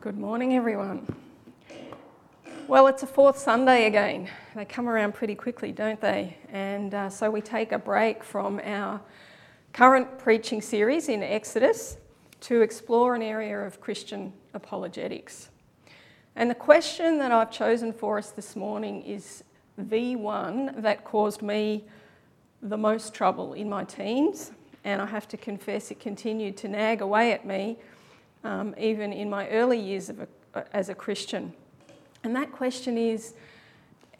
[0.00, 1.06] Good morning, everyone.
[2.66, 4.30] Well, it's a fourth Sunday again.
[4.54, 6.38] They come around pretty quickly, don't they?
[6.50, 8.98] And uh, so we take a break from our
[9.74, 11.98] current preaching series in Exodus
[12.40, 15.50] to explore an area of Christian apologetics.
[16.34, 19.44] And the question that I've chosen for us this morning is
[19.76, 21.84] the one that caused me
[22.62, 24.52] the most trouble in my teens.
[24.82, 27.76] And I have to confess, it continued to nag away at me
[28.44, 30.26] um, even in my early years a,
[30.74, 31.52] as a Christian.
[32.22, 33.34] And that question is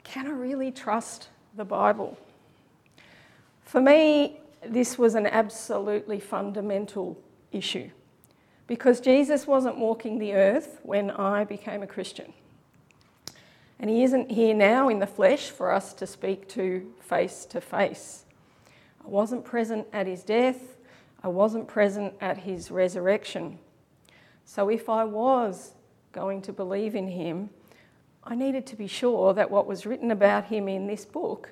[0.02, 2.18] can I really trust the Bible?
[3.64, 7.20] For me, this was an absolutely fundamental
[7.52, 7.90] issue
[8.66, 12.32] because Jesus wasn't walking the earth when I became a Christian.
[13.78, 17.60] And he isn't here now in the flesh for us to speak to face to
[17.60, 18.24] face.
[19.04, 20.76] I wasn't present at his death,
[21.22, 23.58] I wasn't present at his resurrection.
[24.52, 25.74] So if I was
[26.10, 27.50] going to believe in him,
[28.24, 31.50] I needed to be sure that what was written about him in this book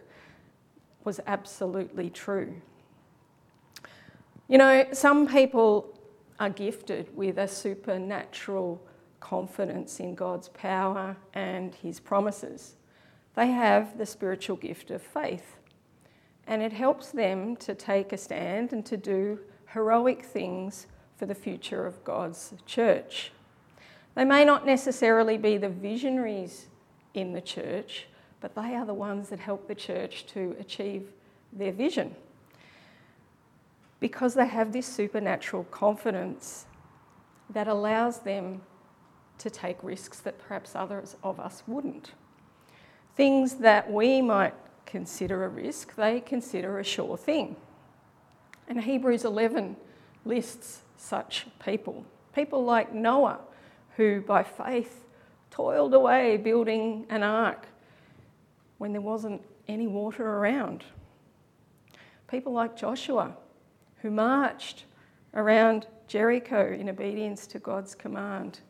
[1.05, 2.61] was absolutely true.
[4.49, 5.97] You know, some people
[6.41, 8.83] are gifted with a supernatural
[9.21, 12.75] confidence in God's power and his promises.
[13.37, 15.55] They have the spiritual gift of faith,
[16.49, 20.89] and it helps them to take a stand and to do heroic things
[21.19, 23.33] for the future of God's church.
[24.15, 26.67] They may not necessarily be the visionaries
[27.13, 28.07] in the church,
[28.41, 31.11] but they are the ones that help the church to achieve
[31.53, 32.15] their vision.
[34.01, 36.67] Because they have this supernatural confidence
[37.51, 38.63] that allows them
[39.39, 42.13] to take risks that perhaps others of us wouldn't.
[43.17, 44.55] Things that we might
[44.87, 47.57] consider a risk, they consider a sure thing.
[48.69, 49.77] And Hebrews 11
[50.25, 52.05] lists such people.
[52.35, 53.41] People like Noah,
[53.97, 55.05] who by faith
[55.51, 57.67] toiled away building an ark
[58.79, 60.85] when there wasn't any water around.
[62.29, 63.35] People like Joshua,
[64.03, 64.85] who marched
[65.35, 68.61] around Jericho in obedience to God's command,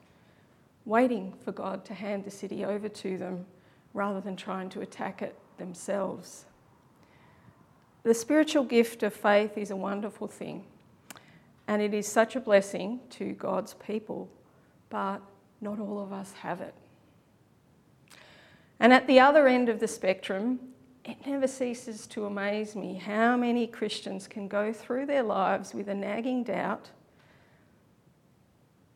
[0.84, 3.46] waiting for God to hand the city over to them
[3.94, 6.44] rather than trying to attack it themselves.
[8.02, 10.64] The spiritual gift of faith is a wonderful thing,
[11.68, 14.28] and it is such a blessing to God's people,
[14.88, 15.20] but
[15.60, 16.74] not all of us have it.
[18.80, 20.60] And at the other end of the spectrum,
[21.04, 25.88] it never ceases to amaze me how many Christians can go through their lives with
[25.88, 26.88] a nagging doubt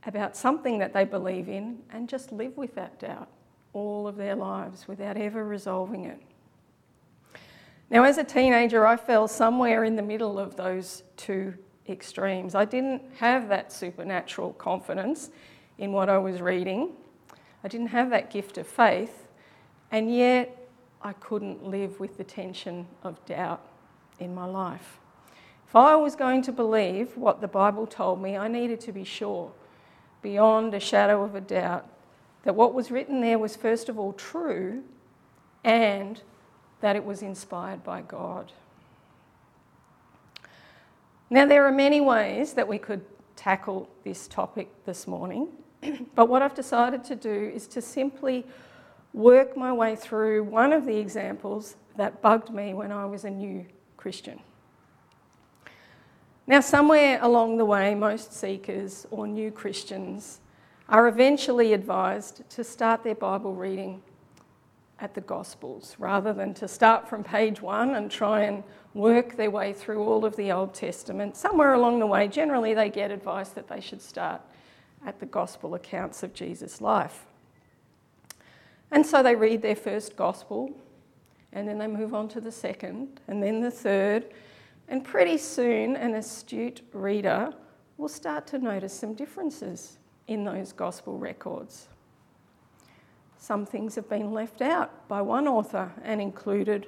[0.06, 3.28] about something that they believe in and just live with that doubt
[3.74, 6.20] all of their lives without ever resolving it.
[7.90, 11.54] Now, as a teenager, I fell somewhere in the middle of those two
[11.92, 12.54] extremes.
[12.54, 15.30] I didn't have that supernatural confidence
[15.78, 16.90] in what I was reading.
[17.62, 19.28] I didn't have that gift of faith,
[19.90, 20.68] and yet
[21.02, 23.64] I couldn't live with the tension of doubt
[24.18, 24.98] in my life.
[25.68, 29.04] If I was going to believe what the Bible told me, I needed to be
[29.04, 29.52] sure,
[30.20, 31.88] beyond a shadow of a doubt,
[32.42, 34.82] that what was written there was first of all true
[35.64, 36.20] and
[36.80, 38.52] that it was inspired by God.
[41.32, 43.00] Now, there are many ways that we could
[43.36, 45.48] tackle this topic this morning.
[46.14, 48.44] but what I've decided to do is to simply
[49.14, 53.30] work my way through one of the examples that bugged me when I was a
[53.30, 53.64] new
[53.96, 54.40] Christian.
[56.46, 60.40] Now, somewhere along the way, most seekers or new Christians
[60.90, 64.02] are eventually advised to start their Bible reading
[65.00, 68.62] at the Gospels rather than to start from page one and try and
[68.94, 71.36] work their way through all of the Old Testament.
[71.36, 74.40] Somewhere along the way, generally, they get advice that they should start
[75.06, 77.26] at the gospel accounts of Jesus' life.
[78.90, 80.70] And so they read their first gospel,
[81.52, 84.26] and then they move on to the second, and then the third,
[84.88, 87.52] and pretty soon an astute reader
[87.96, 91.88] will start to notice some differences in those gospel records.
[93.38, 96.86] Some things have been left out by one author and included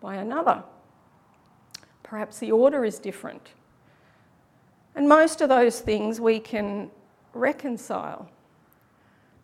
[0.00, 0.62] by another.
[2.06, 3.50] Perhaps the order is different.
[4.94, 6.90] And most of those things we can
[7.34, 8.30] reconcile.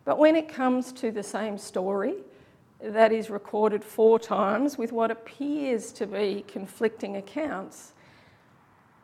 [0.05, 2.15] But when it comes to the same story
[2.81, 7.93] that is recorded four times with what appears to be conflicting accounts,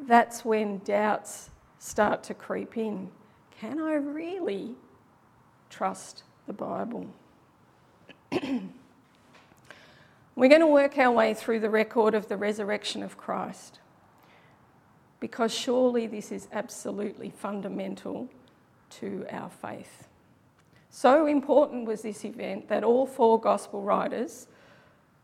[0.08, 3.10] that's when doubts start to creep in.
[3.60, 4.76] Can I really
[5.70, 7.08] trust the Bible?
[10.39, 13.80] We're going to work our way through the record of the resurrection of Christ
[15.19, 18.30] because surely this is absolutely fundamental
[18.91, 20.07] to our faith.
[20.89, 24.47] So important was this event that all four gospel writers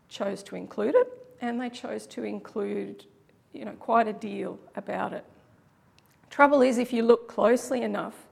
[0.09, 1.07] chose to include it,
[1.39, 3.05] and they chose to include
[3.53, 5.23] you know, quite a deal about it.
[6.29, 8.27] Trouble is, if you look closely enough,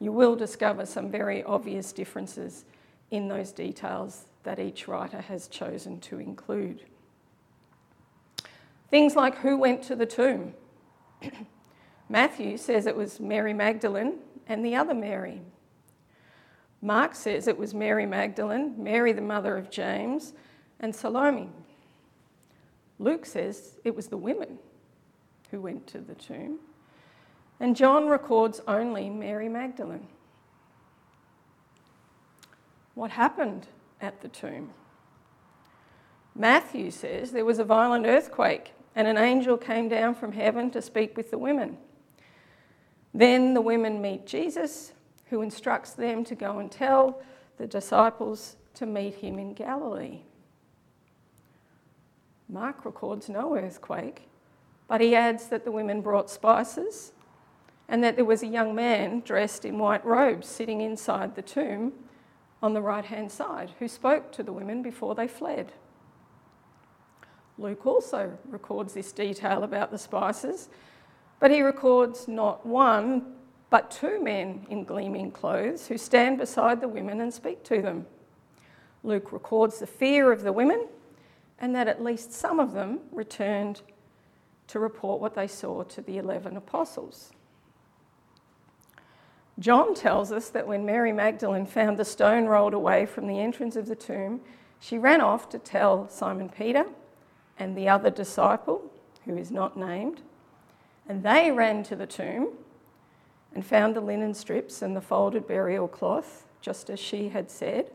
[0.00, 2.66] you will discover some very obvious differences
[3.10, 6.82] in those details that each writer has chosen to include.
[8.90, 10.54] Things like who went to the tomb.
[12.08, 15.42] Matthew says it was Mary Magdalene and the other Mary.
[16.82, 20.32] Mark says it was Mary Magdalene, Mary the mother of James,
[20.80, 21.50] and Salome.
[22.98, 24.58] Luke says it was the women
[25.50, 26.58] who went to the tomb.
[27.60, 30.08] And John records only Mary Magdalene.
[32.94, 33.66] What happened
[34.00, 34.70] at the tomb?
[36.34, 40.82] Matthew says there was a violent earthquake and an angel came down from heaven to
[40.82, 41.76] speak with the women.
[43.12, 44.92] Then the women meet Jesus,
[45.26, 47.22] who instructs them to go and tell
[47.56, 50.20] the disciples to meet him in Galilee.
[52.48, 54.28] Mark records no earthquake,
[54.88, 57.12] but he adds that the women brought spices
[57.88, 61.92] and that there was a young man dressed in white robes sitting inside the tomb
[62.62, 65.72] on the right hand side who spoke to the women before they fled.
[67.58, 70.68] Luke also records this detail about the spices,
[71.38, 73.34] but he records not one,
[73.68, 78.06] but two men in gleaming clothes who stand beside the women and speak to them.
[79.02, 80.86] Luke records the fear of the women
[81.58, 83.82] and that at least some of them returned
[84.66, 87.32] to report what they saw to the 11 apostles.
[89.60, 93.76] John tells us that when Mary Magdalene found the stone rolled away from the entrance
[93.76, 94.40] of the tomb,
[94.80, 96.86] she ran off to tell Simon Peter
[97.58, 98.90] and the other disciple,
[99.26, 100.22] who is not named,
[101.06, 102.48] and they ran to the tomb
[103.54, 107.90] and found the linen strips and the folded burial cloth, just as she had said.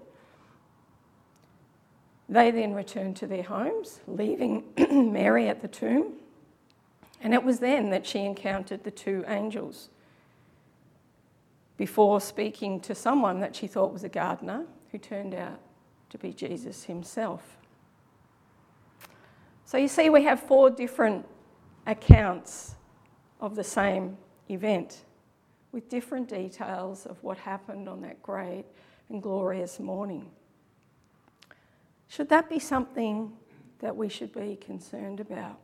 [2.29, 4.65] They then returned to their homes, leaving
[5.11, 6.13] Mary at the tomb,
[7.21, 9.89] and it was then that she encountered the two angels
[11.77, 15.59] before speaking to someone that she thought was a gardener who turned out
[16.09, 17.57] to be Jesus himself.
[19.65, 21.25] So you see, we have four different
[21.87, 22.75] accounts
[23.41, 24.17] of the same
[24.49, 25.03] event
[25.71, 28.65] with different details of what happened on that great
[29.09, 30.29] and glorious morning.
[32.07, 33.33] Should that be something
[33.79, 35.59] that we should be concerned about?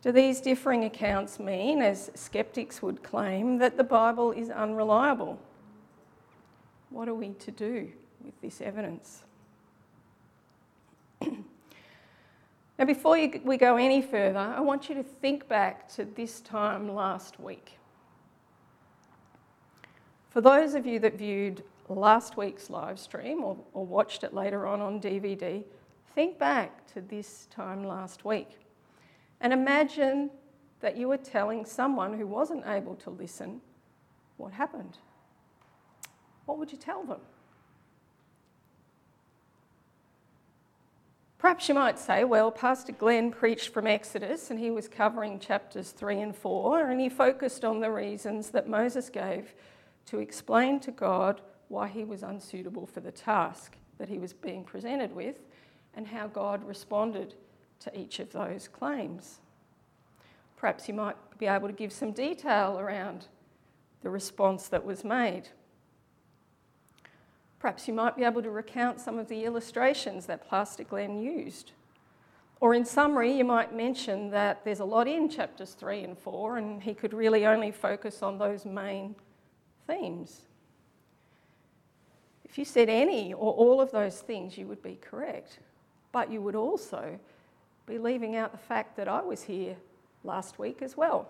[0.00, 5.40] Do these differing accounts mean, as skeptics would claim, that the Bible is unreliable?
[6.90, 7.90] What are we to do
[8.24, 9.24] with this evidence?
[11.20, 16.40] now, before you, we go any further, I want you to think back to this
[16.42, 17.72] time last week.
[20.30, 24.64] For those of you that viewed last week's live stream or, or watched it later
[24.66, 25.64] on on DVD,
[26.14, 28.48] think back to this time last week.
[29.40, 30.30] And imagine
[30.80, 33.60] that you were telling someone who wasn't able to listen
[34.36, 34.98] what happened.
[36.46, 37.20] What would you tell them?
[41.38, 45.92] Perhaps you might say, well, Pastor Glenn preached from Exodus and he was covering chapters
[45.92, 49.54] 3 and 4, and he focused on the reasons that Moses gave
[50.06, 54.64] to explain to God why he was unsuitable for the task that he was being
[54.64, 55.36] presented with
[55.94, 57.34] and how God responded
[57.80, 59.38] to each of those claims.
[60.56, 63.26] Perhaps you might be able to give some detail around
[64.02, 65.48] the response that was made.
[67.58, 71.72] Perhaps you might be able to recount some of the illustrations that Pastor Glenn used.
[72.60, 76.58] Or in summary, you might mention that there's a lot in chapters 3 and 4,
[76.58, 79.14] and he could really only focus on those main
[79.86, 80.42] themes.
[82.44, 85.58] If you said any or all of those things, you would be correct.
[86.10, 87.18] But you would also
[87.88, 89.76] be leaving out the fact that I was here
[90.22, 91.28] last week as well.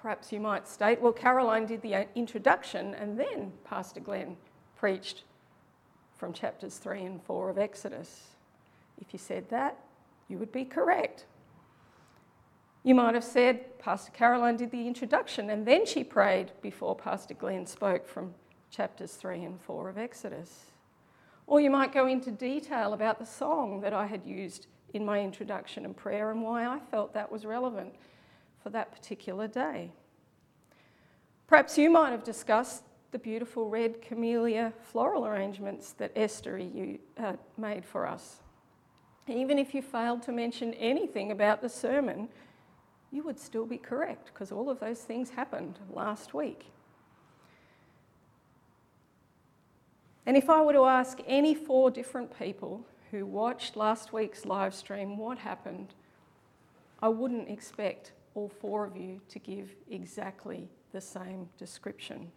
[0.00, 4.36] Perhaps you might state, well, Caroline did the introduction and then Pastor Glenn
[4.76, 5.22] preached
[6.16, 8.28] from chapters 3 and 4 of Exodus.
[9.00, 9.78] If you said that,
[10.28, 11.24] you would be correct.
[12.82, 17.34] You might have said Pastor Caroline did the introduction and then she prayed before Pastor
[17.34, 18.34] Glenn spoke from
[18.70, 20.71] chapters 3 and 4 of Exodus.
[21.52, 25.20] Or you might go into detail about the song that I had used in my
[25.20, 27.94] introduction and prayer and why I felt that was relevant
[28.62, 29.92] for that particular day.
[31.46, 36.58] Perhaps you might have discussed the beautiful red camellia floral arrangements that Esther
[37.18, 38.40] uh, made for us.
[39.28, 42.30] Even if you failed to mention anything about the sermon,
[43.10, 46.72] you would still be correct because all of those things happened last week.
[50.26, 54.74] And if I were to ask any four different people who watched last week's live
[54.74, 55.94] stream what happened,
[57.02, 62.30] I wouldn't expect all four of you to give exactly the same description.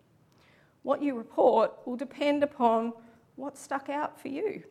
[0.83, 2.93] What you report will depend upon
[3.35, 4.63] what stuck out for you,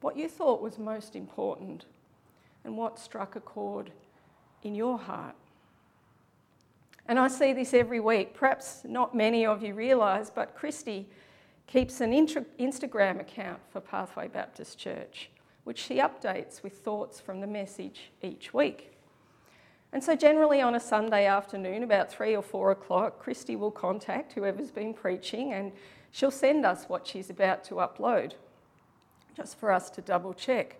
[0.00, 1.86] what you thought was most important,
[2.64, 3.92] and what struck a chord
[4.62, 5.34] in your heart.
[7.06, 8.34] And I see this every week.
[8.34, 11.08] Perhaps not many of you realise, but Christy
[11.66, 15.30] keeps an Instagram account for Pathway Baptist Church,
[15.64, 18.92] which she updates with thoughts from the message each week.
[19.92, 24.32] And so, generally on a Sunday afternoon, about three or four o'clock, Christy will contact
[24.32, 25.72] whoever's been preaching and
[26.10, 28.32] she'll send us what she's about to upload,
[29.36, 30.78] just for us to double check.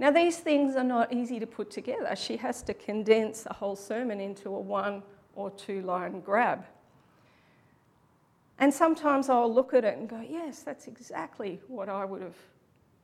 [0.00, 2.16] Now, these things are not easy to put together.
[2.16, 5.04] She has to condense a whole sermon into a one
[5.36, 6.64] or two line grab.
[8.64, 12.38] And sometimes I'll look at it and go, yes, that's exactly what I would have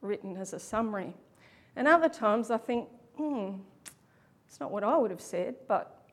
[0.00, 1.12] written as a summary.
[1.76, 2.88] And other times I think,
[3.19, 3.57] hmm,
[4.47, 6.09] it's not what I would have said, but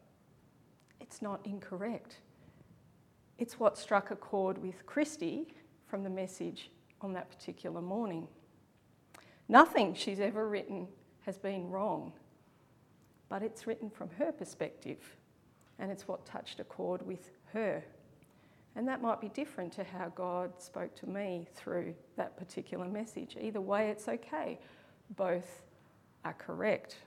[1.00, 2.18] it's not incorrect.
[3.38, 5.54] It's what struck a chord with Christy
[5.86, 8.28] from the message on that particular morning.
[9.48, 10.90] Nothing she's ever written
[11.22, 12.12] has been wrong,
[13.30, 15.16] but it's written from her perspective,
[15.80, 17.82] and it's what touched a chord with her.
[18.78, 23.36] And that might be different to how God spoke to me through that particular message.
[23.42, 24.60] Either way, it's okay.
[25.16, 25.64] Both
[26.24, 26.98] are correct.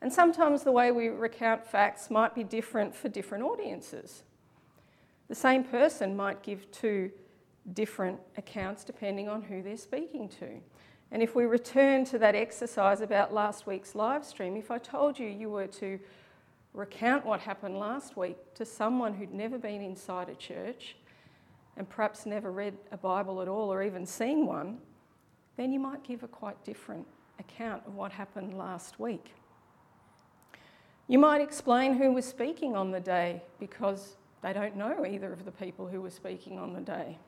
[0.00, 4.22] And sometimes the way we recount facts might be different for different audiences.
[5.26, 7.10] The same person might give two
[7.72, 10.60] different accounts depending on who they're speaking to.
[11.10, 15.18] And if we return to that exercise about last week's live stream, if I told
[15.18, 15.98] you you were to
[16.74, 20.96] recount what happened last week to someone who'd never been inside a church
[21.76, 24.78] and perhaps never read a Bible at all or even seen one,
[25.56, 27.06] then you might give a quite different
[27.38, 29.34] account of what happened last week.
[31.06, 35.44] You might explain who was speaking on the day because they don't know either of
[35.44, 37.18] the people who were speaking on the day.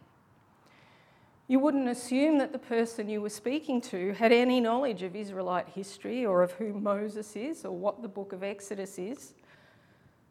[1.51, 5.67] You wouldn't assume that the person you were speaking to had any knowledge of Israelite
[5.69, 9.35] history or of who Moses is or what the book of Exodus is.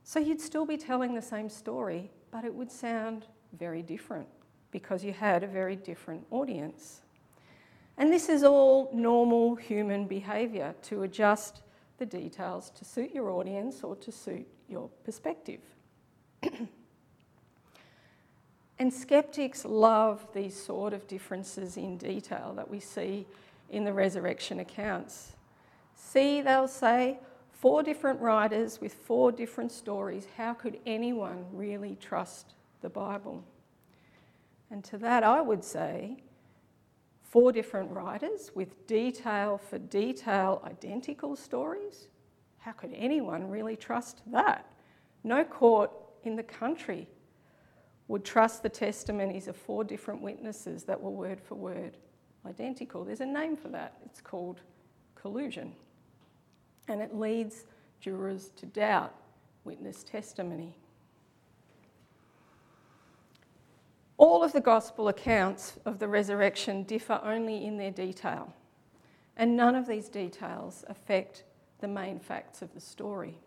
[0.06, 4.30] So you'd still be telling the same story, but it would sound very different
[4.72, 7.02] because you had a very different audience.
[7.98, 11.64] And this is all normal human behaviour to adjust
[11.98, 15.60] the details to suit your audience or to suit your perspective.
[18.80, 23.28] and skeptics love these sort of differences in detail that we see
[23.70, 25.34] in the resurrection accounts.
[25.96, 27.20] See, they'll say,
[27.52, 30.26] four different writers with four different stories.
[30.38, 33.44] How could anyone really trust the Bible?
[34.72, 36.24] And to that, I would say,
[37.22, 42.08] four different writers with detail for detail identical stories?
[42.60, 44.66] How could anyone really trust that?
[45.24, 45.92] No court
[46.24, 47.08] in the country
[48.10, 51.96] would trust the testimonies of four different witnesses that were word for word
[52.46, 53.06] identical.
[53.06, 54.00] There's a name for that.
[54.04, 54.62] It's called
[55.14, 55.74] collusion.
[56.88, 57.66] And it leads
[58.02, 59.14] jurors to doubt
[59.64, 60.76] witness testimony.
[64.18, 68.54] All of the gospel accounts of the resurrection differ only in their detail,
[69.38, 71.44] and none of these details affect
[71.80, 73.40] the main facts of the story.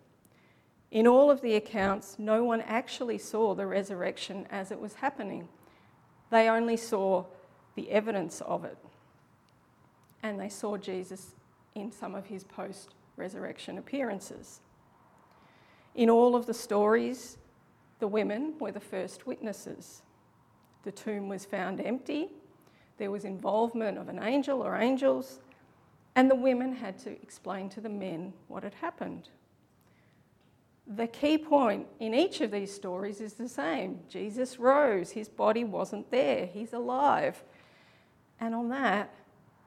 [0.93, 5.49] In all of the accounts, no one actually saw the resurrection as it was happening.
[6.31, 7.25] They only saw
[7.75, 8.77] the evidence of it.
[10.23, 11.35] And they saw Jesus
[11.75, 14.61] in some of his post resurrection appearances.
[15.95, 17.39] In all of the stories,
[17.99, 20.03] the women were the first witnesses.
[20.85, 22.29] The tomb was found empty.
[22.99, 25.41] There was involvement of an angel or angels,
[26.15, 29.31] and the women had to explain to the men what had happened.
[30.87, 35.65] The key point in each of these stories is the same Jesus rose, his body
[35.65, 37.43] wasn't there, he's alive.
[38.41, 39.15] And on that,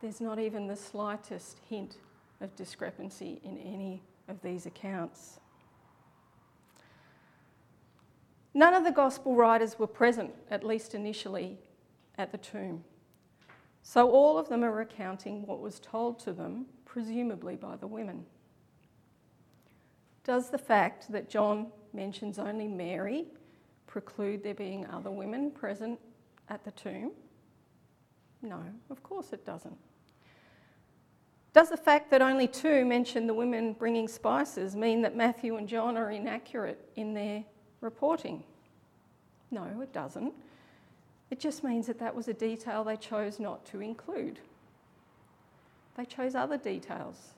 [0.02, 1.98] there's not even the slightest hint
[2.42, 5.40] of discrepancy in any of these accounts.
[8.54, 11.58] None of the gospel writers were present, at least initially,
[12.18, 12.84] at the tomb.
[13.84, 18.26] So all of them are recounting what was told to them, presumably by the women.
[20.26, 23.26] Does the fact that John mentions only Mary
[23.88, 26.00] preclude there being other women present
[26.50, 27.12] at the tomb?
[28.42, 29.78] No, of course it doesn't.
[31.54, 35.70] Does the fact that only two mention the women bringing spices mean that Matthew and
[35.70, 37.46] John are inaccurate in their
[37.80, 38.44] reporting?
[39.52, 40.34] No, it doesn't.
[41.30, 44.40] It just means that that was a detail they chose not to include.
[45.96, 47.36] They chose other details.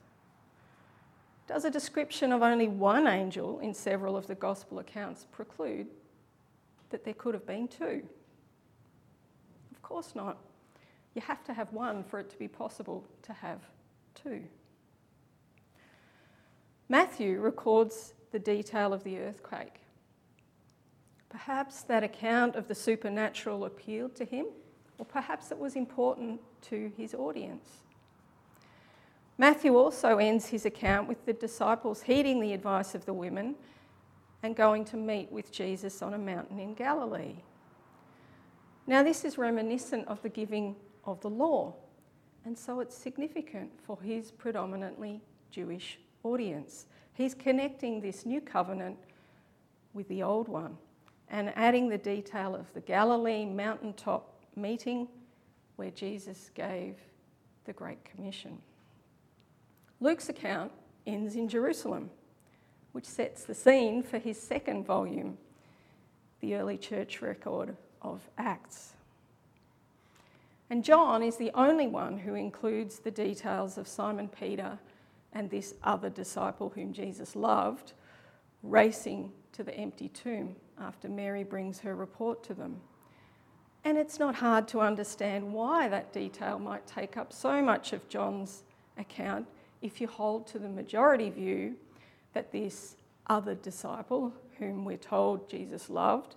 [1.48, 5.88] Does a description of only one angel in several of the gospel accounts preclude
[6.90, 8.04] that there could have been two?
[9.72, 10.38] Of course not.
[11.16, 13.60] You have to have one for it to be possible to have
[14.14, 14.44] two.
[16.90, 19.80] Matthew records the detail of the earthquake.
[21.30, 24.48] Perhaps that account of the supernatural appealed to him,
[24.98, 27.68] or perhaps it was important to his audience.
[29.38, 33.56] Matthew also ends his account with the disciples heeding the advice of the women
[34.42, 37.36] and going to meet with Jesus on a mountain in Galilee.
[38.88, 40.76] Now, this is reminiscent of the giving
[41.06, 41.76] of the law,
[42.46, 46.88] and so it's significant for his predominantly Jewish audience.
[47.14, 48.98] He's connecting this new covenant
[49.94, 50.78] with the old one
[51.30, 55.08] and adding the detail of the Galilee mountaintop meeting
[55.76, 56.96] where Jesus gave
[57.66, 58.58] the Great Commission.
[60.00, 60.72] Luke's account
[61.06, 62.10] ends in Jerusalem,
[62.92, 65.38] which sets the scene for his second volume,
[66.40, 68.94] the early church record of Acts.
[70.70, 74.78] And John is the only one who includes the details of Simon Peter
[75.34, 77.94] and this other disciple whom Jesus loved
[78.64, 82.82] racing to the empty tomb after Mary brings her report to them.
[83.84, 88.08] And it's not hard to understand why that detail might take up so much of
[88.10, 88.64] John's
[88.98, 89.48] account
[89.82, 91.76] if you hold to the majority view
[92.34, 92.96] that this
[93.28, 96.36] other disciple, whom we're told Jesus loved,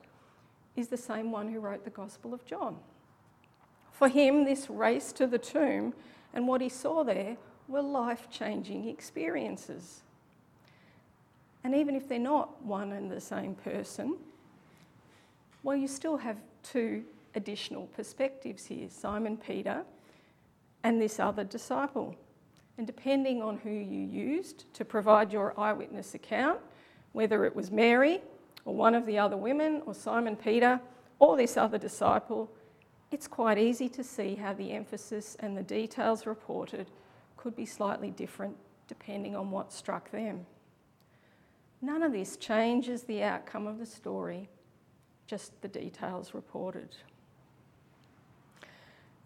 [0.76, 2.76] is the same one who wrote the Gospel of John.
[3.92, 5.94] For him, this race to the tomb
[6.32, 7.36] and what he saw there
[7.68, 10.00] were life changing experiences.
[11.62, 14.16] And even if they're not one and the same person,
[15.62, 19.84] well, you still have two additional perspectives here Simon Peter
[20.82, 22.16] and this other disciple.
[22.80, 26.60] And depending on who you used to provide your eyewitness account,
[27.12, 28.22] whether it was Mary
[28.64, 30.80] or one of the other women or Simon Peter
[31.18, 32.50] or this other disciple,
[33.10, 36.90] it's quite easy to see how the emphasis and the details reported
[37.36, 38.56] could be slightly different
[38.88, 40.46] depending on what struck them.
[41.82, 44.48] None of this changes the outcome of the story,
[45.26, 46.96] just the details reported.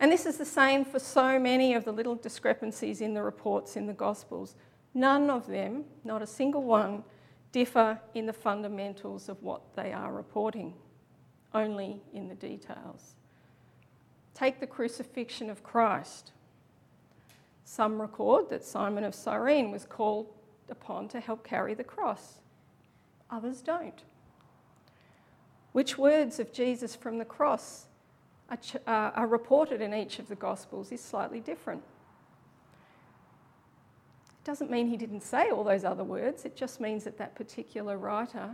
[0.01, 3.77] And this is the same for so many of the little discrepancies in the reports
[3.77, 4.57] in the Gospels.
[4.93, 7.05] None of them, not a single one,
[7.53, 10.75] differ in the fundamentals of what they are reporting,
[11.55, 13.15] only in the details.
[14.35, 16.33] Take the crucifixion of Christ.
[17.65, 20.27] Some record that Simon of Cyrene was called
[20.69, 22.41] upon to help carry the cross,
[23.31, 24.03] others don't.
[25.73, 27.87] Which words of Jesus from the cross
[28.55, 31.83] are, ch- uh, are reported in each of the Gospels is slightly different.
[34.29, 37.35] It doesn't mean he didn't say all those other words, it just means that that
[37.35, 38.51] particular writer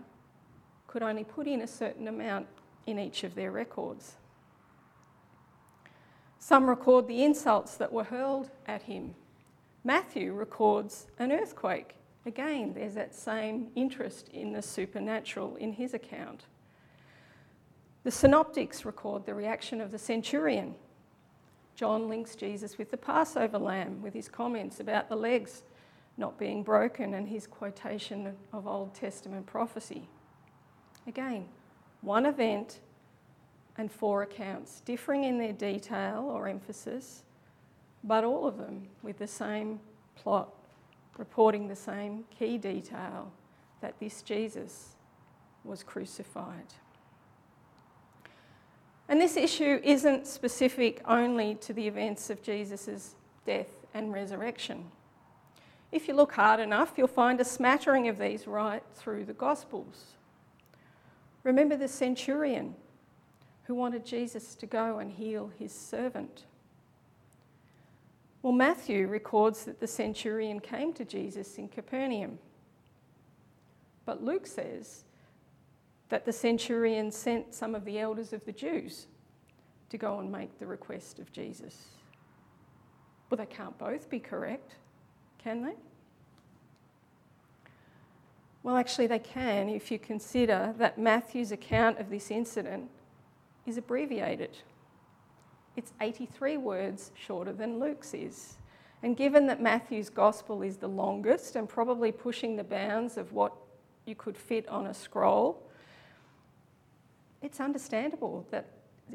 [0.87, 2.47] could only put in a certain amount
[2.87, 4.15] in each of their records.
[6.39, 9.15] Some record the insults that were hurled at him.
[9.85, 11.97] Matthew records an earthquake.
[12.25, 16.45] Again, there's that same interest in the supernatural in his account.
[18.03, 20.75] The synoptics record the reaction of the centurion.
[21.77, 25.63] John links Jesus with the Passover lamb, with his comments about the legs
[26.17, 30.09] not being broken and his quotation of Old Testament prophecy.
[31.07, 31.47] Again,
[32.01, 32.81] one event
[33.77, 37.23] and four accounts, differing in their detail or emphasis,
[38.05, 39.81] but all of them with the same
[40.17, 40.53] plot,
[41.17, 43.31] reporting the same key detail
[43.81, 44.97] that this Jesus
[45.65, 46.75] was crucified.
[49.11, 54.85] And this issue isn't specific only to the events of Jesus' death and resurrection.
[55.91, 60.13] If you look hard enough, you'll find a smattering of these right through the Gospels.
[61.43, 62.77] Remember the centurion
[63.65, 66.45] who wanted Jesus to go and heal his servant.
[68.43, 72.39] Well, Matthew records that the centurion came to Jesus in Capernaum.
[74.07, 75.03] But Luke says
[76.11, 79.07] that the centurion sent some of the elders of the Jews
[79.89, 81.87] to go and make the request of Jesus.
[83.31, 84.75] Well, they can't both be correct,
[85.39, 85.75] can they?
[88.63, 92.91] Well, actually, they can if you consider that Matthew's account of this incident
[93.67, 94.59] is abbreviated.
[95.77, 98.57] It's 83 words shorter than Luke's is.
[99.03, 103.55] And given that Matthew's gospel is the longest and probably pushing the bounds of what
[104.05, 105.70] you could fit on a scroll,
[107.43, 108.67] it's understandable that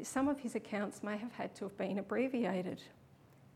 [0.02, 2.82] some of his accounts may have had to have been abbreviated,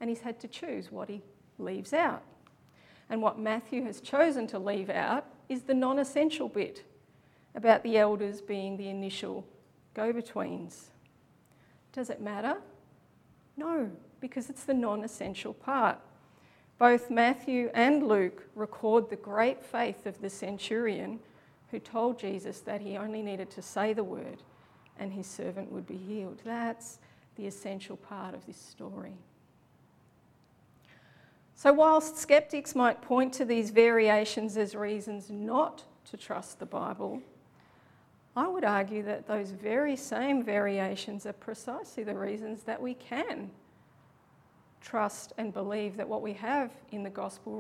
[0.01, 1.23] and he's had to choose what he
[1.59, 2.23] leaves out.
[3.09, 6.85] And what Matthew has chosen to leave out is the non essential bit
[7.55, 9.45] about the elders being the initial
[9.95, 10.91] go betweens.
[11.93, 12.57] Does it matter?
[13.57, 15.99] No, because it's the non essential part.
[16.79, 21.19] Both Matthew and Luke record the great faith of the centurion
[21.71, 24.43] who told Jesus that he only needed to say the word
[25.01, 26.41] and his servant would be healed.
[26.45, 26.99] That's
[27.37, 29.15] the essential part of this story.
[31.57, 37.21] So, whilst skeptics might point to these variations as reasons not to trust the Bible,
[38.37, 43.51] I would argue that those very same variations are precisely the reasons that we can
[44.81, 47.59] trust and believe that what we have in the Gospel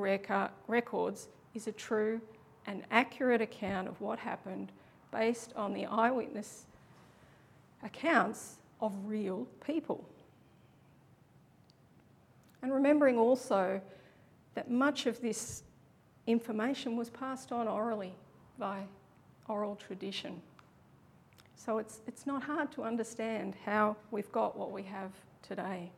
[0.66, 2.20] records is a true
[2.66, 4.72] and accurate account of what happened
[5.12, 6.64] based on the eyewitness
[7.82, 10.04] accounts of real people.
[12.62, 13.80] And remembering also
[14.54, 15.62] that much of this
[16.26, 18.14] information was passed on orally
[18.58, 18.82] by
[19.48, 20.40] oral tradition.
[21.56, 25.12] So it's, it's not hard to understand how we've got what we have
[25.42, 25.90] today.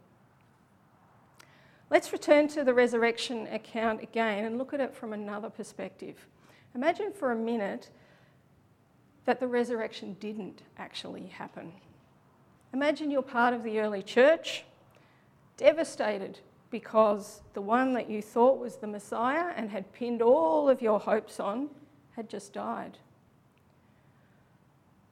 [1.90, 6.26] Let's return to the resurrection account again and look at it from another perspective.
[6.74, 7.90] Imagine for a minute
[9.24, 11.72] that the resurrection didn't actually happen.
[12.72, 14.64] Imagine you're part of the early church,
[15.56, 16.38] devastated
[16.70, 20.98] because the one that you thought was the Messiah and had pinned all of your
[20.98, 21.68] hopes on
[22.16, 22.98] had just died.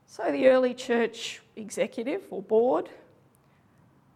[0.06, 2.88] So the early church executive or board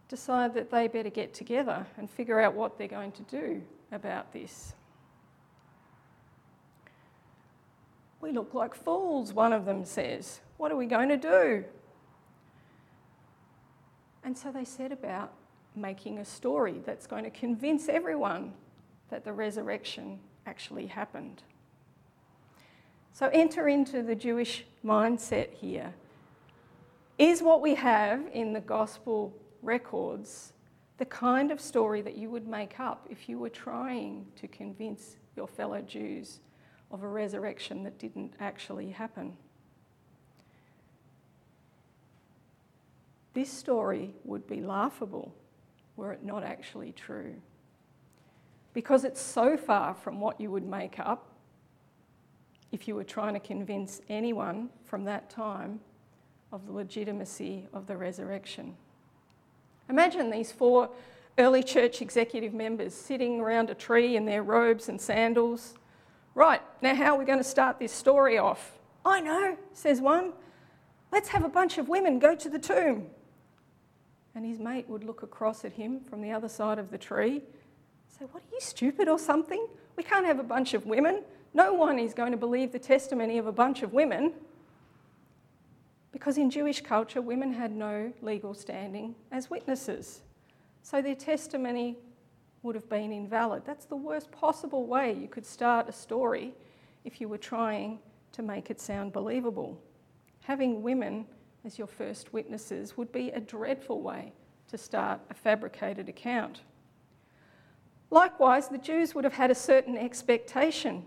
[0.09, 4.33] decide that they better get together and figure out what they're going to do about
[4.33, 4.74] this.
[8.25, 10.39] We look like fools, one of them says.
[10.57, 11.63] What are we going to do?
[14.23, 15.31] And so they set about
[15.75, 18.53] making a story that's going to convince everyone
[19.11, 21.43] that the resurrection actually happened.
[23.13, 25.93] So enter into the Jewish mindset here.
[27.19, 30.53] Is what we have in the gospel records
[30.97, 35.17] the kind of story that you would make up if you were trying to convince
[35.35, 36.39] your fellow Jews
[36.91, 39.37] of a resurrection that didn't actually happen?
[43.33, 45.35] This story would be laughable
[45.97, 47.35] were it not actually true.
[48.73, 51.31] Because it's so far from what you would make up
[52.71, 55.79] if you were trying to convince anyone from that time
[56.51, 58.75] of the legitimacy of the resurrection.
[59.89, 60.89] Imagine these four
[61.37, 65.75] early church executive members sitting around a tree in their robes and sandals.
[66.35, 68.77] Right, now how are we going to start this story off?
[69.03, 70.33] I know, says one.
[71.11, 73.07] Let's have a bunch of women go to the tomb
[74.35, 77.41] and his mate would look across at him from the other side of the tree,
[78.09, 79.65] say, What are you, stupid or something?
[79.95, 81.23] We can't have a bunch of women.
[81.53, 84.33] No one is going to believe the testimony of a bunch of women.
[86.11, 90.21] Because in Jewish culture, women had no legal standing as witnesses.
[90.81, 91.97] So their testimony
[92.65, 93.63] would have been invalid.
[93.63, 96.51] That's the worst possible way you could start a story
[97.03, 97.99] if you were trying
[98.31, 99.79] to make it sound believable.
[100.41, 101.27] Having women
[101.63, 104.33] as your first witnesses would be a dreadful way
[104.67, 106.61] to start a fabricated account.
[108.09, 111.05] Likewise, the Jews would have had a certain expectation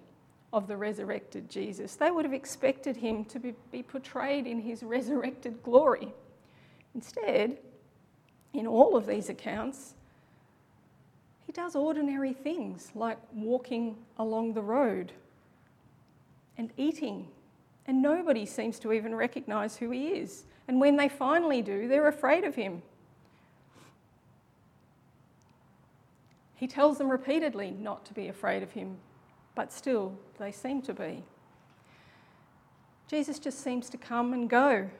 [0.52, 1.96] of the resurrected Jesus.
[1.96, 6.14] They would have expected him to be, be, portrayed in his resurrected glory.
[6.94, 7.58] Instead,
[8.52, 9.94] in all of these accounts,
[11.48, 15.12] he does ordinary things like walking along the road
[16.58, 17.26] and eating
[17.86, 20.44] and nobody seems to even recognise who he is.
[20.68, 22.82] And when they finally do, they're afraid of him.
[26.54, 28.98] He tells them repeatedly not to be afraid of him,
[29.54, 31.24] but still they seem to be.
[33.08, 34.90] Jesus just seems to come and go.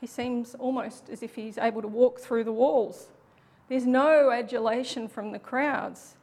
[0.00, 3.08] He seems almost as if he's able to walk through the walls.
[3.68, 6.16] There's no adulation from the crowds.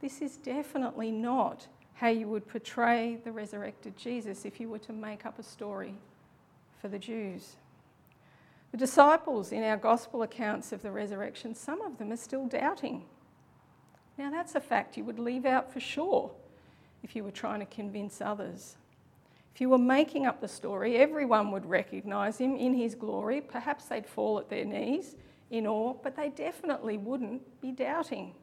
[0.00, 4.92] This is definitely not how you would portray the resurrected Jesus if you were to
[4.92, 5.94] make up a story
[6.80, 7.56] for the Jews.
[8.72, 13.04] The disciples in our gospel accounts of the resurrection, some of them are still doubting.
[14.16, 16.30] Now, that's a fact you would leave out for sure
[17.02, 18.76] if you were trying to convince others.
[19.54, 23.40] If you were making up the story, everyone would recognise him in his glory.
[23.40, 25.16] Perhaps they'd fall at their knees
[25.50, 28.34] in awe, but they definitely wouldn't be doubting.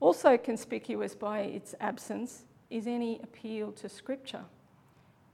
[0.00, 4.44] Also, conspicuous by its absence is any appeal to Scripture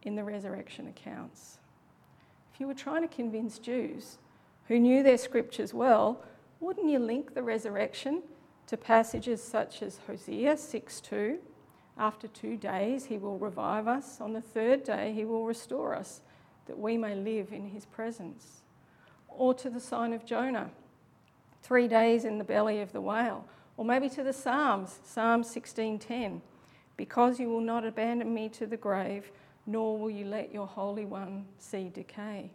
[0.02, 1.58] in the resurrection accounts.
[2.52, 4.18] If you were trying to convince Jews
[4.66, 6.22] who knew their scriptures well,
[6.60, 8.22] wouldn't you link the resurrection
[8.66, 11.38] to passages such as Hosea 6:2?
[11.96, 16.22] After two days he will revive us, on the third day he will restore us,
[16.66, 18.62] that we may live in his presence.
[19.38, 20.70] Or to the sign of Jonah,
[21.62, 23.44] three days in the belly of the whale.
[23.76, 26.42] Or maybe to the Psalms, Psalm 16:10,
[26.96, 29.30] because you will not abandon me to the grave,
[29.64, 32.50] nor will you let your Holy One see decay.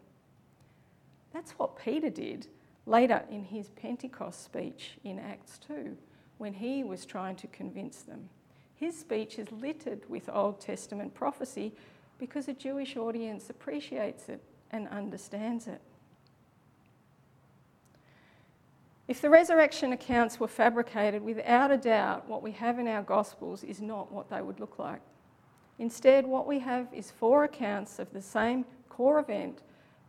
[1.32, 2.48] That's what Peter did
[2.86, 5.98] later in his Pentecost speech in Acts 2,
[6.38, 8.30] when he was trying to convince them.
[8.76, 11.74] His speech is littered with Old Testament prophecy
[12.17, 14.41] because a Jewish audience appreciates it
[14.72, 15.82] and understands it.
[19.08, 23.63] If the resurrection accounts were fabricated, without a doubt, what we have in our Gospels
[23.63, 25.02] is not what they would look like.
[25.80, 29.62] Instead, what we have is four accounts of the same core event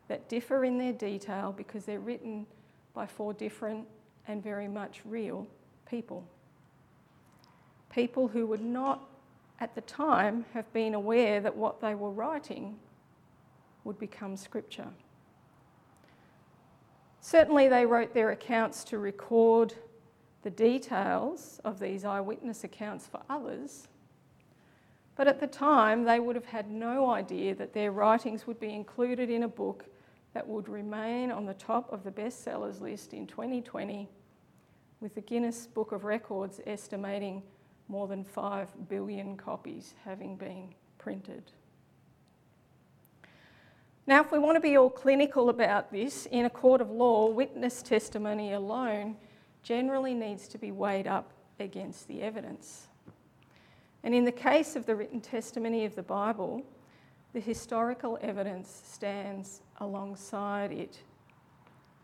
[0.08, 2.46] that differ in their detail because they're written
[2.92, 3.86] by four different
[4.28, 5.46] and very much real
[5.90, 6.24] people.
[7.90, 9.08] People who would not
[9.60, 12.78] at the time have been aware that what they were writing
[13.84, 14.88] would become scripture.
[17.24, 19.72] Certainly, they wrote their accounts to record
[20.42, 23.88] the details of these eyewitness accounts for others,
[25.16, 28.74] but at the time, they would have had no idea that their writings would be
[28.74, 29.86] included in a book
[30.34, 34.06] that would remain on the top of the bestsellers list in 2020,
[35.00, 37.42] with the Guinness Book of Records estimating
[37.88, 41.52] more than 5 billion copies having been printed.
[44.06, 47.30] Now, if we want to be all clinical about this, in a court of law,
[47.30, 49.16] witness testimony alone
[49.62, 52.88] generally needs to be weighed up against the evidence.
[54.02, 56.62] And in the case of the written testimony of the Bible,
[57.32, 60.98] the historical evidence stands alongside it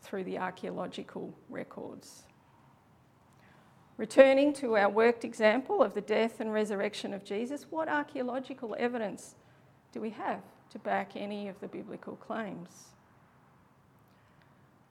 [0.00, 2.22] through the archaeological records.
[3.98, 9.34] Returning to our worked example of the death and resurrection of Jesus, what archaeological evidence
[9.92, 12.86] do we have to back any of the biblical claims?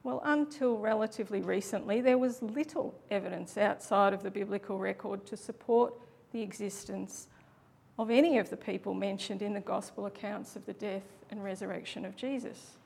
[0.04, 5.94] Well, until relatively recently, there was little evidence outside of the biblical record to support
[6.32, 7.28] the existence
[7.98, 12.06] of any of the people mentioned in the gospel accounts of the death and resurrection
[12.06, 12.78] of Jesus.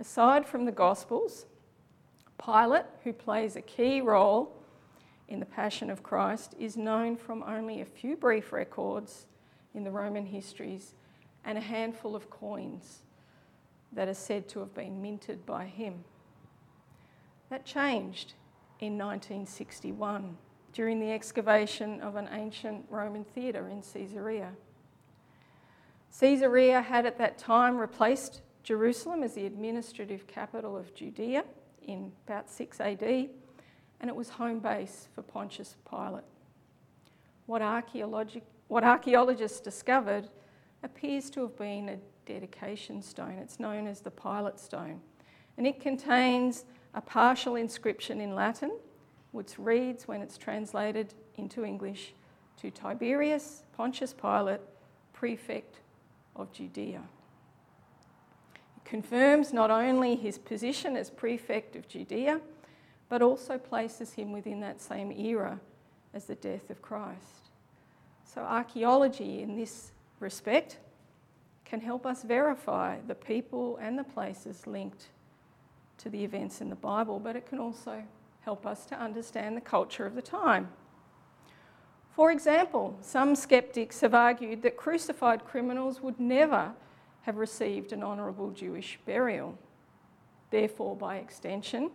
[0.00, 1.46] Aside from the gospels,
[2.44, 4.56] Pilate, who plays a key role
[5.28, 9.26] in the Passion of Christ, is known from only a few brief records
[9.74, 10.94] in the Roman histories
[11.44, 13.00] and a handful of coins
[13.92, 16.04] that are said to have been minted by him.
[17.48, 18.34] That changed
[18.78, 20.36] in 1961
[20.72, 24.52] during the excavation of an ancient Roman theatre in Caesarea.
[26.18, 31.44] Caesarea had at that time replaced Jerusalem as the administrative capital of Judea
[31.82, 36.24] in about 6 AD, and it was home base for Pontius Pilate.
[37.46, 40.28] What, archaeologi- what archaeologists discovered
[40.82, 43.38] appears to have been a dedication stone.
[43.42, 45.00] It's known as the Pilate stone,
[45.56, 46.64] and it contains
[46.94, 48.72] a partial inscription in Latin
[49.32, 52.14] which reads, when it's translated into English,
[52.56, 54.60] to Tiberius Pontius Pilate,
[55.12, 55.78] prefect
[56.36, 57.02] of Judea.
[58.76, 62.40] It confirms not only his position as prefect of Judea,
[63.08, 65.60] but also places him within that same era
[66.12, 67.50] as the death of Christ.
[68.24, 70.78] So, archaeology in this respect
[71.64, 75.08] can help us verify the people and the places linked
[75.98, 78.02] to the events in the Bible, but it can also
[78.40, 80.68] help us to understand the culture of the time.
[82.10, 86.72] For example, some skeptics have argued that crucified criminals would never
[87.22, 89.56] have received an honourable Jewish burial.
[90.50, 91.90] Therefore, by extension,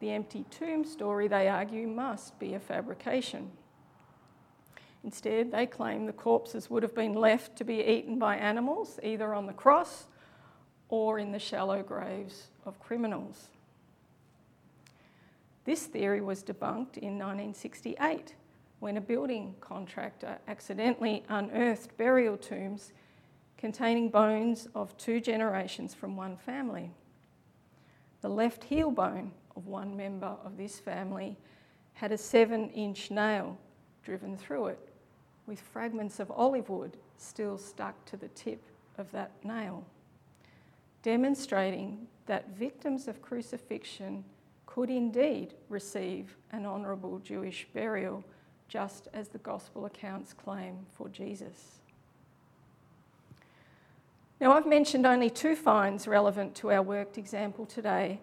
[0.00, 3.50] the empty tomb story, they argue, must be a fabrication.
[5.02, 9.34] Instead, they claim the corpses would have been left to be eaten by animals, either
[9.34, 10.06] on the cross
[10.88, 13.48] or in the shallow graves of criminals.
[15.64, 18.34] This theory was debunked in 1968
[18.80, 22.92] when a building contractor accidentally unearthed burial tombs
[23.56, 26.90] containing bones of two generations from one family.
[28.22, 31.36] The left heel bone of one member of this family
[31.92, 33.58] had a seven inch nail
[34.02, 34.89] driven through it,
[35.50, 38.62] with fragments of olive wood still stuck to the tip
[38.98, 39.84] of that nail,
[41.02, 44.24] demonstrating that victims of crucifixion
[44.64, 48.22] could indeed receive an honourable Jewish burial,
[48.68, 51.80] just as the Gospel accounts claim for Jesus.
[54.40, 58.20] Now, I've mentioned only two finds relevant to our worked example today,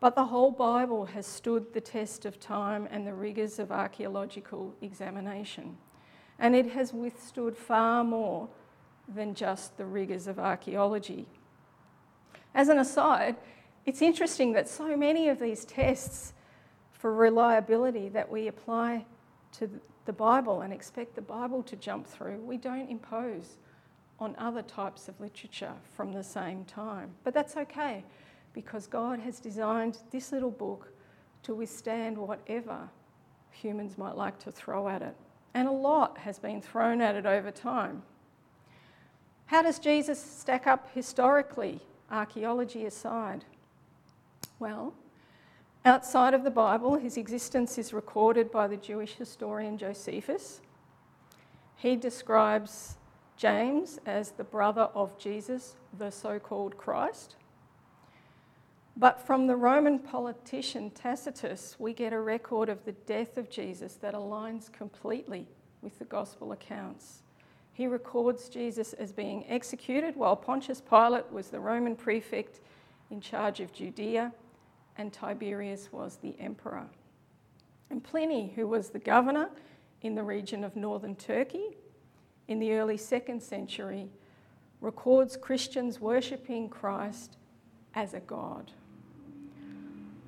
[0.00, 4.74] but the whole Bible has stood the test of time and the rigours of archaeological
[4.80, 5.76] examination,
[6.38, 8.48] and it has withstood far more
[9.08, 11.26] than just the rigours of archaeology.
[12.54, 13.36] As an aside,
[13.86, 16.32] it's interesting that so many of these tests
[16.92, 19.04] for reliability that we apply
[19.52, 19.68] to
[20.04, 23.56] the Bible and expect the Bible to jump through, we don't impose
[24.18, 27.10] on other types of literature from the same time.
[27.24, 28.04] But that's okay
[28.52, 30.92] because God has designed this little book
[31.42, 32.88] to withstand whatever
[33.50, 35.16] humans might like to throw at it.
[35.54, 38.02] And a lot has been thrown at it over time.
[39.46, 43.44] How does Jesus stack up historically, archaeology aside?
[44.58, 44.94] Well,
[45.84, 50.60] outside of the Bible, his existence is recorded by the Jewish historian Josephus.
[51.76, 52.96] He describes
[53.36, 57.36] James as the brother of Jesus, the so called Christ.
[58.96, 63.94] But from the Roman politician Tacitus, we get a record of the death of Jesus
[63.94, 65.48] that aligns completely
[65.80, 67.22] with the gospel accounts.
[67.72, 72.60] He records Jesus as being executed while Pontius Pilate was the Roman prefect
[73.10, 74.32] in charge of Judea
[74.98, 76.86] and Tiberius was the emperor.
[77.90, 79.48] And Pliny, who was the governor
[80.02, 81.76] in the region of northern Turkey
[82.48, 84.10] in the early second century,
[84.82, 87.36] records Christians worshipping Christ
[87.94, 88.70] as a god.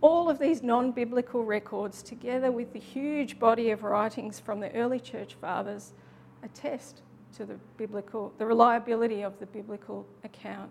[0.04, 4.70] All of these non biblical records, together with the huge body of writings from the
[4.74, 5.94] early church fathers,
[6.42, 7.00] attest
[7.38, 10.70] to the biblical, the reliability of the biblical account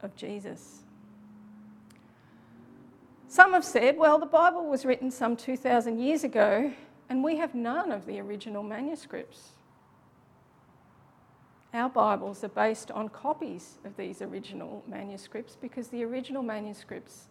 [0.00, 0.84] of Jesus.
[3.28, 6.72] Some have said, well, the Bible was written some 2,000 years ago,
[7.10, 9.50] and we have none of the original manuscripts.
[11.74, 17.28] Our Bibles are based on copies of these original manuscripts because the original manuscripts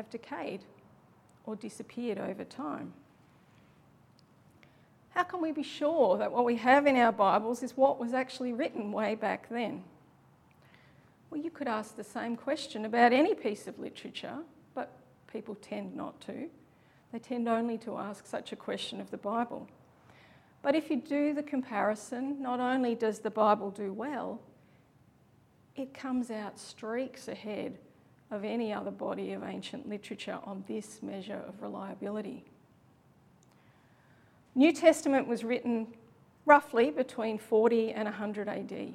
[0.00, 0.64] have decayed
[1.44, 2.94] or disappeared over time.
[5.10, 8.14] How can we be sure that what we have in our Bibles is what was
[8.14, 9.84] actually written way back then?
[11.28, 14.38] Well, you could ask the same question about any piece of literature
[14.74, 14.90] but
[15.30, 16.48] people tend not to.
[17.12, 19.68] They tend only to ask such a question of the Bible.
[20.62, 24.40] But if you do the comparison, not only does the Bible do well,
[25.76, 27.78] it comes out streaks ahead
[28.30, 32.44] of any other body of ancient literature on this measure of reliability.
[34.54, 35.86] New Testament was written
[36.46, 38.94] roughly between 40 and 100 AD.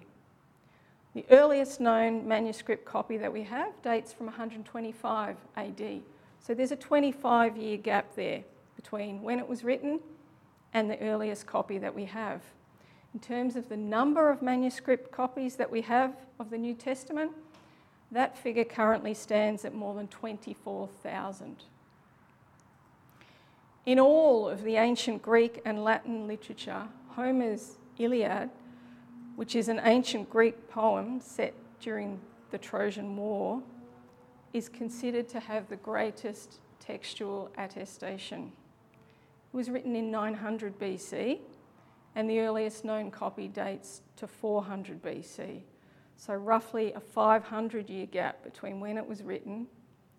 [1.13, 6.01] The earliest known manuscript copy that we have dates from 125 AD.
[6.39, 8.43] So there's a 25 year gap there
[8.75, 9.99] between when it was written
[10.73, 12.41] and the earliest copy that we have.
[13.13, 17.31] In terms of the number of manuscript copies that we have of the New Testament,
[18.11, 21.63] that figure currently stands at more than 24,000.
[23.85, 28.49] In all of the ancient Greek and Latin literature, Homer's Iliad,
[29.35, 32.19] which is an ancient Greek poem set during
[32.51, 33.61] the Trojan War,
[34.53, 38.51] is considered to have the greatest textual attestation.
[39.53, 41.39] It was written in 900 BC,
[42.15, 45.61] and the earliest known copy dates to 400 BC.
[46.17, 49.67] So, roughly a 500 year gap between when it was written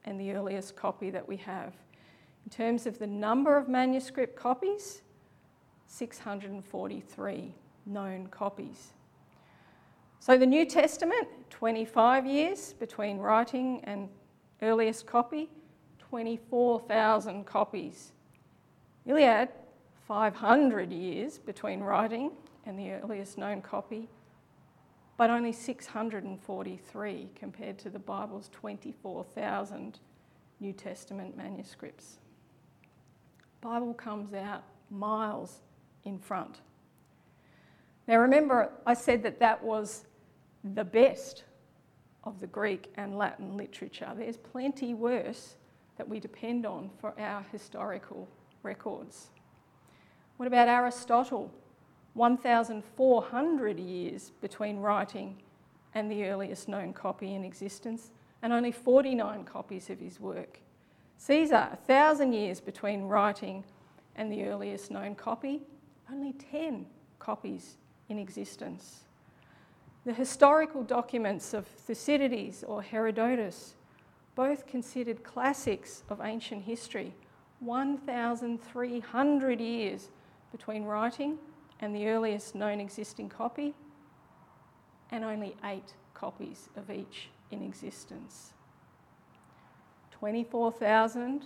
[0.05, 1.73] and the earliest copy that we have.
[2.45, 5.03] In terms of the number of manuscript copies,
[5.87, 7.55] 643
[7.87, 8.93] known copies.
[10.21, 14.09] So, the New Testament, 25 years between writing and
[14.63, 15.49] earliest copy,
[15.99, 18.13] 24,000 copies.
[19.07, 19.49] Iliad,
[20.07, 22.33] 500 years between writing
[22.65, 24.09] and the earliest known copy,
[25.17, 29.99] but only 643 compared to the Bible's 24,000
[30.61, 32.19] New Testament manuscripts.
[33.61, 35.61] Bible comes out miles
[36.05, 36.61] in front.
[38.07, 40.05] Now remember, I said that that was
[40.75, 41.45] the best
[42.25, 44.13] of the Greek and Latin literature.
[44.17, 45.57] There's plenty worse
[45.97, 48.29] that we depend on for our historical
[48.63, 49.31] records.
[50.37, 51.51] What about Aristotle?
[52.17, 55.37] 1,400 years between writing
[55.95, 58.11] and the earliest known copy in existence,
[58.43, 60.59] and only 49 copies of his work.
[61.19, 63.63] Caesar, 1,000 years between writing
[64.17, 65.61] and the earliest known copy,
[66.11, 66.87] only 10
[67.19, 67.77] copies
[68.09, 69.05] in existence.
[70.05, 73.75] The historical documents of Thucydides or Herodotus,
[74.35, 77.15] both considered classics of ancient history,
[77.61, 80.09] 1,300 years
[80.53, 81.39] between writing
[81.81, 83.75] and the earliest known existing copy,
[85.11, 88.53] and only eight copies of each in existence.
[90.13, 91.45] 24,000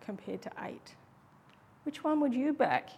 [0.00, 0.94] compared to 8.
[1.82, 2.90] Which one would you back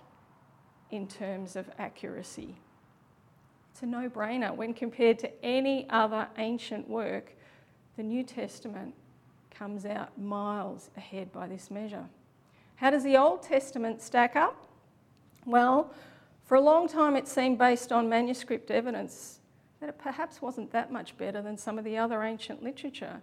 [0.90, 2.56] in terms of accuracy?
[3.72, 4.54] It's a no brainer.
[4.54, 7.32] When compared to any other ancient work,
[7.96, 8.94] the New Testament
[9.50, 12.04] comes out miles ahead by this measure.
[12.76, 14.66] How does the Old Testament stack up?
[15.46, 15.92] Well,
[16.46, 19.40] for a long time it seemed based on manuscript evidence
[19.80, 23.20] that it perhaps wasn't that much better than some of the other ancient literature.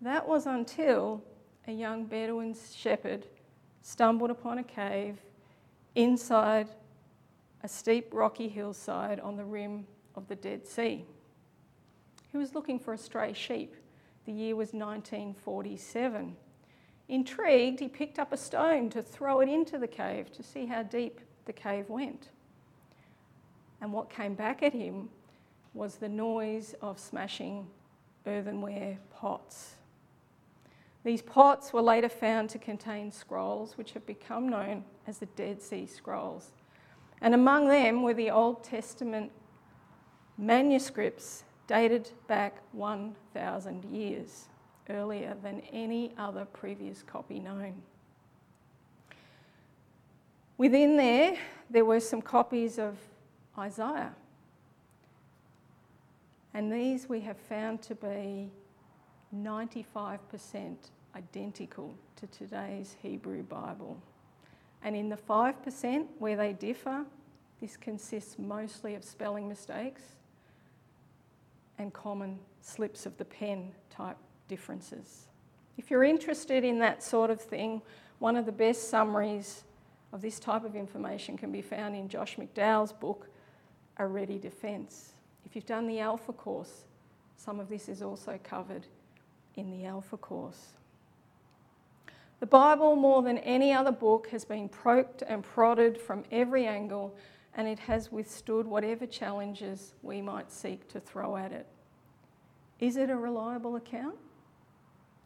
[0.00, 1.22] That was until
[1.66, 3.26] a young Bedouin shepherd
[3.82, 5.18] stumbled upon a cave
[5.94, 6.68] inside
[7.62, 11.04] a steep rocky hillside on the rim of the Dead Sea.
[12.30, 13.76] He was looking for a stray sheep.
[14.24, 16.36] The year was 1947.
[17.08, 20.82] Intrigued, he picked up a stone to throw it into the cave to see how
[20.82, 22.30] deep the cave went.
[23.82, 25.08] And what came back at him
[25.74, 27.66] was the noise of smashing
[28.24, 29.74] earthenware pots.
[31.02, 35.60] These pots were later found to contain scrolls which have become known as the Dead
[35.60, 36.52] Sea Scrolls.
[37.20, 39.32] And among them were the Old Testament
[40.38, 44.48] manuscripts dated back 1,000 years
[44.90, 47.82] earlier than any other previous copy known.
[50.56, 51.36] Within there,
[51.68, 52.96] there were some copies of
[53.58, 54.14] Isaiah.
[56.54, 58.50] And these we have found to be
[59.34, 60.76] 95%
[61.16, 64.00] identical to today's Hebrew Bible.
[64.84, 67.04] And in the 5% where they differ,
[67.60, 70.02] this consists mostly of spelling mistakes
[71.78, 74.16] and common slips of the pen type
[74.48, 75.26] differences.
[75.78, 77.82] If you're interested in that sort of thing,
[78.18, 79.64] one of the best summaries
[80.12, 83.28] of this type of information can be found in Josh McDowell's book,
[83.98, 85.12] A Ready Defence.
[85.44, 86.84] If you've done the Alpha course,
[87.36, 88.86] some of this is also covered
[89.56, 90.68] in the Alpha course.
[92.40, 97.14] The Bible, more than any other book, has been poked and prodded from every angle
[97.54, 101.66] and it has withstood whatever challenges we might seek to throw at it.
[102.80, 104.16] Is it a reliable account?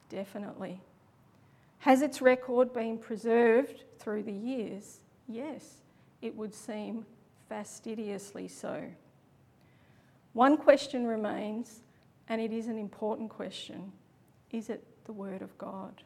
[0.09, 0.81] Definitely.
[1.79, 5.01] Has its record been preserved through the years?
[5.29, 5.83] Yes,
[6.21, 7.07] it would seem
[7.49, 8.83] fastidiously so.
[10.33, 11.81] One question remains,
[12.29, 13.93] and it is an important question
[14.53, 16.03] is it the Word of God?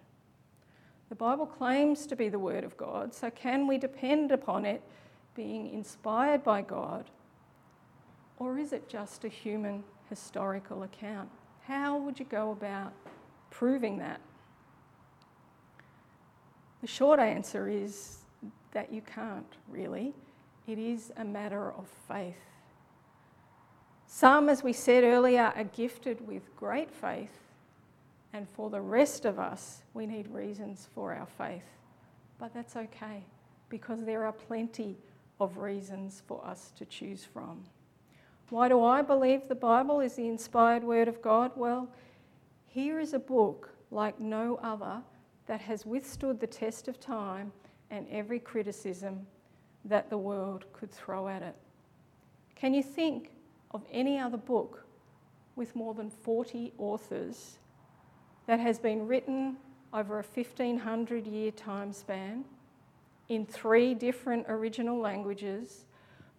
[1.09, 4.83] The Bible claims to be the Word of God, so can we depend upon it
[5.35, 7.11] being inspired by God?
[8.39, 11.29] Or is it just a human historical account?
[11.67, 12.93] How would you go about
[13.51, 14.21] proving that?
[16.81, 18.19] The short answer is
[18.73, 20.15] that you can't really.
[20.71, 22.37] It is a matter of faith.
[24.07, 27.37] Some, as we said earlier, are gifted with great faith,
[28.33, 31.65] and for the rest of us, we need reasons for our faith.
[32.39, 33.25] But that's okay
[33.69, 34.97] because there are plenty
[35.41, 37.65] of reasons for us to choose from.
[38.51, 41.51] Why do I believe the Bible is the inspired Word of God?
[41.57, 41.89] Well,
[42.69, 45.03] here is a book like no other
[45.47, 47.51] that has withstood the test of time
[47.91, 49.27] and every criticism
[49.85, 51.57] that the world could throw at it.
[52.55, 53.31] Can you think
[53.71, 54.85] of any other book
[55.57, 57.59] with more than 40 authors
[58.47, 59.57] that has been written
[59.93, 62.45] over a 1500 year time span?
[63.31, 65.87] in three different original languages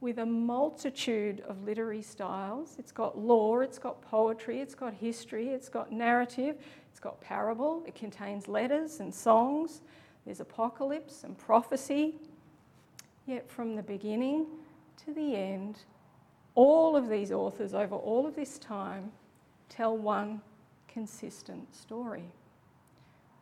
[0.01, 2.75] with a multitude of literary styles.
[2.77, 6.57] It's got law, it's got poetry, it's got history, it's got narrative,
[6.91, 9.81] it's got parable, it contains letters and songs,
[10.25, 12.15] there's apocalypse and prophecy.
[13.25, 14.45] Yet from the beginning
[15.05, 15.77] to the end,
[16.55, 19.11] all of these authors over all of this time
[19.69, 20.41] tell one
[20.87, 22.25] consistent story.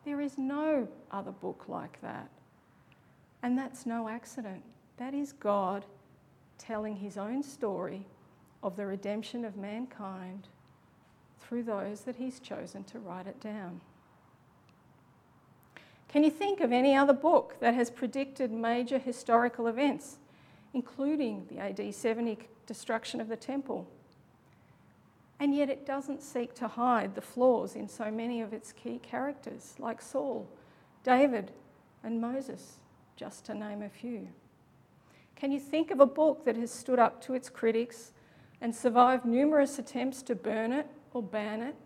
[0.04, 2.30] There is no other book like that.
[3.42, 4.62] And that's no accident.
[4.98, 5.84] That is God
[6.58, 8.06] telling his own story
[8.62, 10.48] of the redemption of mankind
[11.38, 13.80] through those that he's chosen to write it down.
[16.10, 20.18] Can you think of any other book that has predicted major historical events,
[20.74, 22.36] including the AD 70
[22.66, 23.86] destruction of the temple?
[25.38, 28.98] And yet it doesn't seek to hide the flaws in so many of its key
[28.98, 30.48] characters, like Saul,
[31.04, 31.52] David,
[32.02, 32.80] and Moses
[33.14, 34.26] just to name a few.
[35.36, 38.10] Can you think of a book that has stood up to its critics
[38.60, 41.76] and survived numerous attempts to burn it or ban it?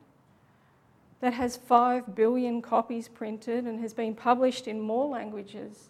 [1.25, 5.89] That has 5 billion copies printed and has been published in more languages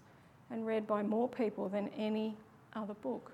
[0.49, 2.37] and read by more people than any
[2.73, 3.33] other book.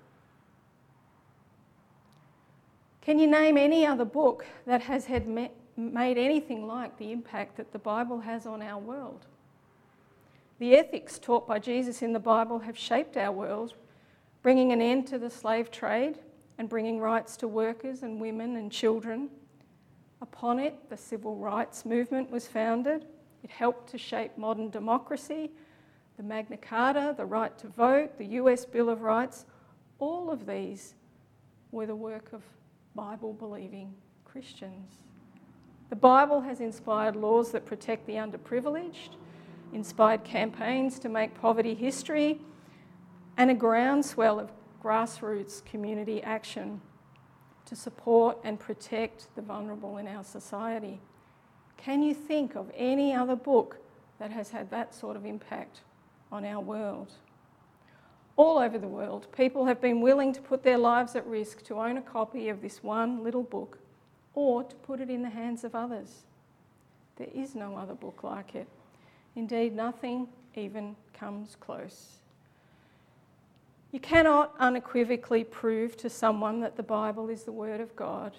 [3.03, 7.71] Can you name any other book that has had made anything like the impact that
[7.71, 9.27] the Bible has on our world?
[10.59, 13.75] The ethics taught by Jesus in the Bible have shaped our world,
[14.43, 16.19] bringing an end to the slave trade
[16.57, 19.29] and bringing rights to workers and women and children.
[20.23, 23.07] Upon it, the civil rights movement was founded.
[23.43, 25.51] It helped to shape modern democracy,
[26.17, 29.47] the Magna Carta, the right to vote, the US Bill of Rights.
[29.99, 30.95] All of these
[31.73, 32.43] were the work of
[32.95, 33.95] Bible believing
[34.25, 34.93] Christians.
[35.89, 39.17] The Bible has inspired laws that protect the underprivileged,
[39.73, 42.41] inspired campaigns to make poverty history,
[43.37, 44.53] and a groundswell of
[44.83, 46.81] grassroots community action
[47.71, 51.01] to support and protect the vulnerable in our society.
[51.77, 53.79] Can you think of any other book
[54.19, 55.83] that has had that sort of impact
[56.33, 57.13] on our world?
[58.35, 61.77] All over the world, people have been willing to put their lives at risk to
[61.77, 63.79] own a copy of this one little book
[64.35, 66.25] or to put it in the hands of others.
[67.19, 68.67] There is no other book like it.
[69.37, 72.20] Indeed, nothing even comes close.
[73.93, 78.37] You cannot unequivocally prove to someone that the Bible is the Word of God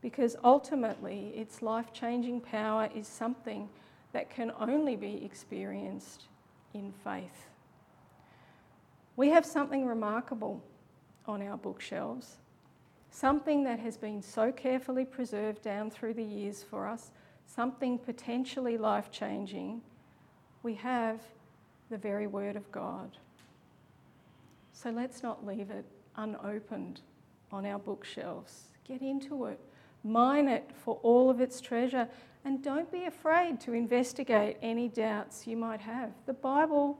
[0.00, 3.68] because ultimately its life changing power is something
[4.12, 6.24] that can only be experienced
[6.72, 7.48] in faith.
[9.16, 10.62] We have something remarkable
[11.26, 12.36] on our bookshelves,
[13.10, 17.10] something that has been so carefully preserved down through the years for us,
[17.46, 19.82] something potentially life changing.
[20.62, 21.20] We have
[21.90, 23.18] the very Word of God.
[24.80, 27.00] So let's not leave it unopened
[27.50, 28.68] on our bookshelves.
[28.86, 29.58] Get into it,
[30.04, 32.08] mine it for all of its treasure,
[32.44, 36.12] and don't be afraid to investigate any doubts you might have.
[36.26, 36.96] The Bible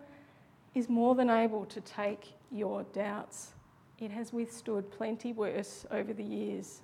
[0.74, 3.52] is more than able to take your doubts.
[4.00, 6.80] It has withstood plenty worse over the years.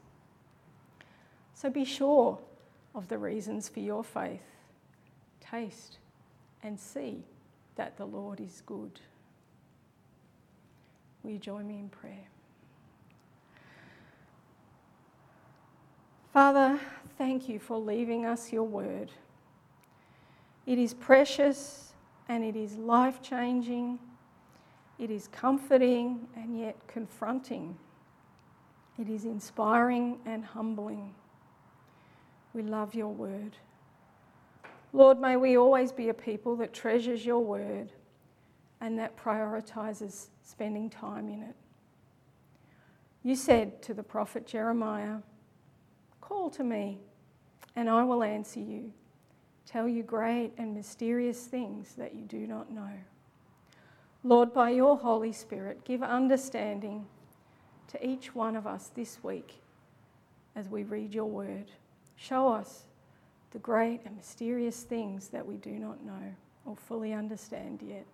[1.55, 2.39] So be sure
[2.95, 4.47] of the reasons for your faith.
[5.41, 5.99] Taste
[6.63, 7.25] and see
[7.75, 9.01] that the Lord is good.
[11.25, 12.29] Will you join me in prayer?
[16.35, 16.79] Father,
[17.17, 19.11] thank you for leaving us your word.
[20.67, 21.95] It is precious
[22.29, 23.99] and it is life changing.
[24.99, 27.77] It is comforting and yet confronting.
[28.99, 31.15] It is inspiring and humbling.
[32.53, 33.57] We love your word.
[34.93, 37.91] Lord, may we always be a people that treasures your word
[38.81, 41.57] and that prioritizes spending time in it.
[43.23, 45.19] You said to the prophet Jeremiah,
[46.21, 46.99] Call to me,
[47.77, 48.93] and I will answer you,
[49.67, 52.91] tell you great and mysterious things that you do not know.
[54.23, 57.07] Lord, by your Holy Spirit, give understanding
[57.89, 59.63] to each one of us this week
[60.57, 61.71] as we read your word.
[62.17, 62.85] Show us
[63.51, 68.07] the great and mysterious things that we do not know or fully understand yet.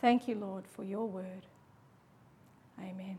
[0.00, 1.46] Thank you, Lord, for your word.
[2.78, 3.18] Amen.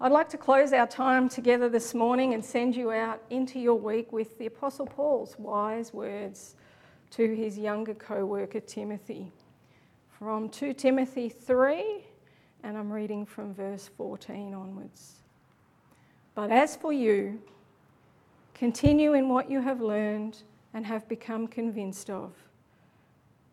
[0.00, 3.74] I'd like to close our time together this morning and send you out into your
[3.74, 6.56] week with the Apostle Paul's wise words
[7.10, 9.30] to his younger co worker Timothy
[10.18, 12.02] from 2 Timothy 3,
[12.62, 15.16] and I'm reading from verse 14 onwards.
[16.34, 17.42] But as for you,
[18.54, 20.38] continue in what you have learned
[20.72, 22.32] and have become convinced of